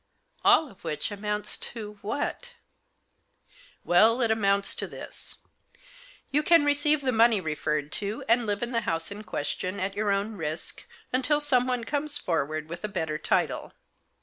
[0.43, 2.55] "All of which amounts to— what?"
[3.83, 5.35] "Well, it amounts to this.
[6.31, 9.95] You can receive the money referred to, and live in the house in question, at
[9.95, 13.73] your own risk, until someone comes forward with a better title.